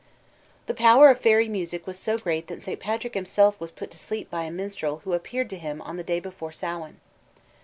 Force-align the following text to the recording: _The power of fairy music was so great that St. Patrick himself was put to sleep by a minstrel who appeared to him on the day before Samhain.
_The 0.65 0.73
power 0.73 1.11
of 1.11 1.19
fairy 1.19 1.47
music 1.47 1.85
was 1.85 1.99
so 1.99 2.17
great 2.17 2.47
that 2.47 2.63
St. 2.63 2.79
Patrick 2.79 3.13
himself 3.13 3.59
was 3.61 3.69
put 3.69 3.91
to 3.91 3.99
sleep 3.99 4.31
by 4.31 4.45
a 4.45 4.51
minstrel 4.51 5.01
who 5.03 5.13
appeared 5.13 5.51
to 5.51 5.59
him 5.59 5.79
on 5.83 5.95
the 5.95 6.03
day 6.03 6.19
before 6.19 6.51
Samhain. 6.51 6.99